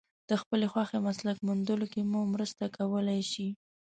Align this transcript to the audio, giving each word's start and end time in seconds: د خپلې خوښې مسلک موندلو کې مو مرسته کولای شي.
د 0.29 0.31
خپلې 0.41 0.65
خوښې 0.71 0.99
مسلک 1.07 1.37
موندلو 1.47 1.85
کې 1.93 2.01
مو 2.11 2.21
مرسته 2.33 2.63
کولای 2.77 3.21
شي. 3.31 3.47